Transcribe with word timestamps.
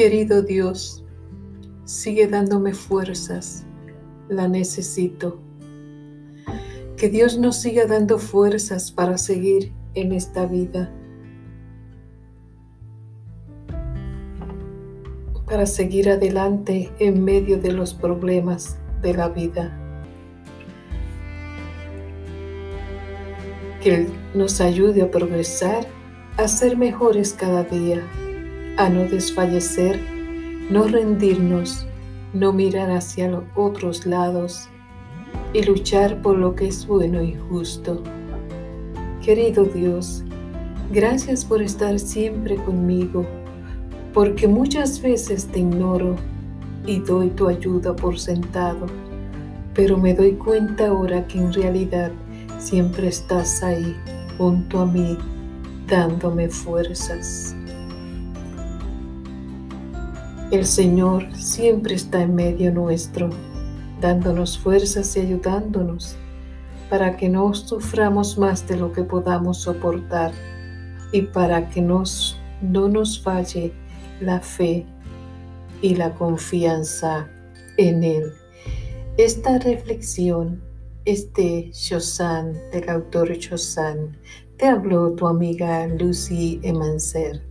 Querido 0.00 0.40
Dios, 0.40 1.04
sigue 1.84 2.26
dándome 2.26 2.72
fuerzas, 2.72 3.66
la 4.30 4.48
necesito. 4.48 5.38
Que 6.96 7.10
Dios 7.10 7.36
nos 7.36 7.56
siga 7.60 7.84
dando 7.84 8.18
fuerzas 8.18 8.90
para 8.90 9.18
seguir 9.18 9.74
en 9.92 10.12
esta 10.12 10.46
vida, 10.46 10.90
para 15.44 15.66
seguir 15.66 16.08
adelante 16.08 16.90
en 16.98 17.22
medio 17.22 17.58
de 17.58 17.72
los 17.72 17.92
problemas 17.92 18.78
de 19.02 19.12
la 19.12 19.28
vida. 19.28 19.78
Que 23.82 23.96
Él 23.96 24.08
nos 24.34 24.62
ayude 24.62 25.02
a 25.02 25.10
progresar, 25.10 25.86
a 26.38 26.48
ser 26.48 26.78
mejores 26.78 27.34
cada 27.34 27.64
día 27.64 28.02
a 28.80 28.88
no 28.88 29.04
desfallecer, 29.04 30.00
no 30.70 30.84
rendirnos, 30.84 31.86
no 32.32 32.50
mirar 32.50 32.90
hacia 32.90 33.28
los 33.28 33.44
otros 33.54 34.06
lados 34.06 34.70
y 35.52 35.62
luchar 35.62 36.22
por 36.22 36.38
lo 36.38 36.54
que 36.54 36.68
es 36.68 36.86
bueno 36.86 37.22
y 37.22 37.34
justo. 37.34 38.02
Querido 39.22 39.64
Dios, 39.64 40.24
gracias 40.90 41.44
por 41.44 41.60
estar 41.60 41.98
siempre 41.98 42.56
conmigo, 42.56 43.26
porque 44.14 44.48
muchas 44.48 45.02
veces 45.02 45.46
te 45.48 45.58
ignoro 45.58 46.16
y 46.86 47.00
doy 47.00 47.28
tu 47.28 47.48
ayuda 47.48 47.94
por 47.94 48.18
sentado, 48.18 48.86
pero 49.74 49.98
me 49.98 50.14
doy 50.14 50.32
cuenta 50.32 50.88
ahora 50.88 51.26
que 51.26 51.36
en 51.36 51.52
realidad 51.52 52.12
siempre 52.58 53.08
estás 53.08 53.62
ahí 53.62 53.94
junto 54.38 54.80
a 54.80 54.86
mí, 54.86 55.18
dándome 55.86 56.48
fuerzas. 56.48 57.54
El 60.50 60.66
Señor 60.66 61.32
siempre 61.36 61.94
está 61.94 62.22
en 62.22 62.34
medio 62.34 62.72
nuestro, 62.72 63.30
dándonos 64.00 64.58
fuerzas 64.58 65.16
y 65.16 65.20
ayudándonos 65.20 66.16
para 66.88 67.16
que 67.16 67.28
no 67.28 67.54
suframos 67.54 68.36
más 68.36 68.66
de 68.66 68.76
lo 68.76 68.92
que 68.92 69.04
podamos 69.04 69.58
soportar 69.58 70.32
y 71.12 71.22
para 71.22 71.68
que 71.68 71.80
nos, 71.80 72.36
no 72.62 72.88
nos 72.88 73.22
falle 73.22 73.72
la 74.20 74.40
fe 74.40 74.84
y 75.82 75.94
la 75.94 76.14
confianza 76.14 77.28
en 77.76 78.02
Él. 78.02 78.32
Esta 79.16 79.58
reflexión 79.58 80.60
este 81.04 81.70
Shosan 81.72 82.52
del 82.72 82.88
autor 82.88 83.32
Shosan 83.32 84.16
te 84.56 84.66
habló 84.66 85.12
tu 85.12 85.26
amiga 85.26 85.86
Lucy 85.86 86.60
Emancer. 86.62 87.49